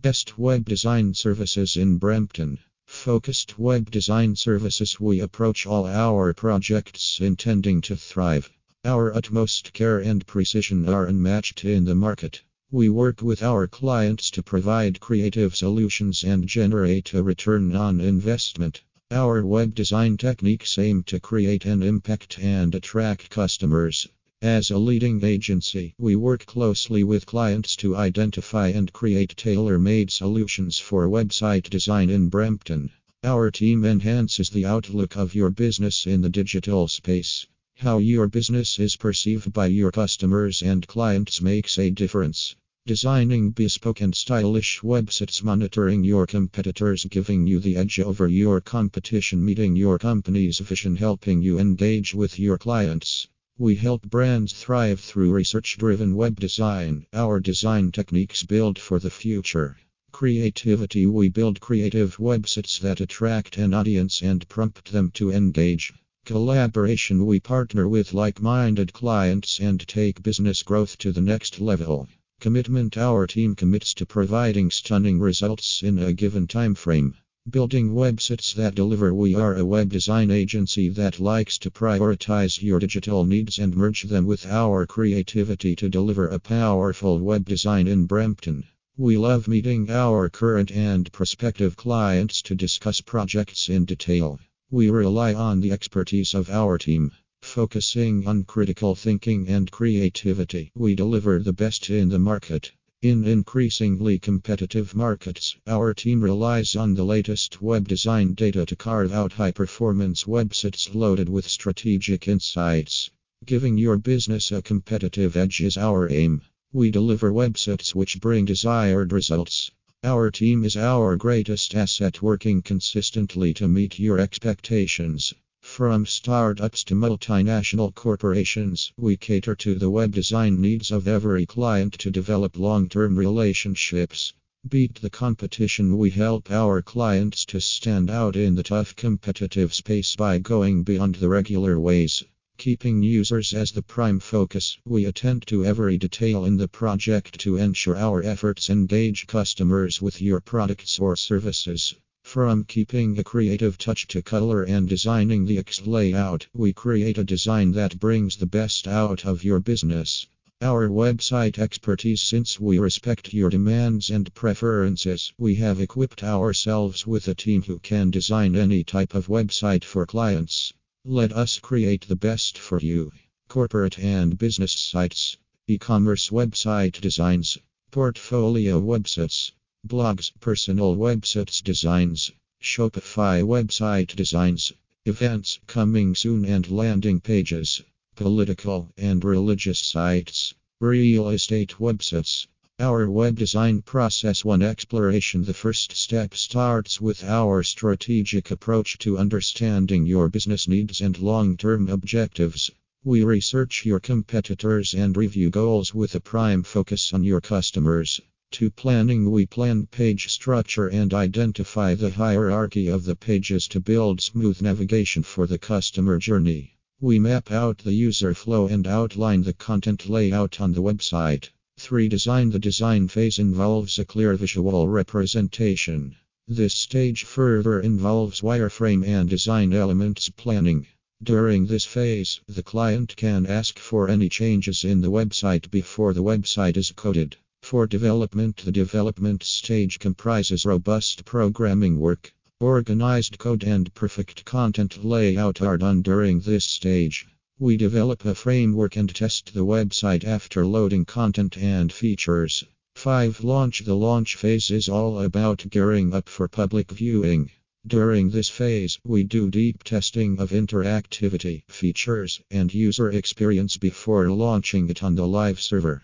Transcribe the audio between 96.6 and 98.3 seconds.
team. Focusing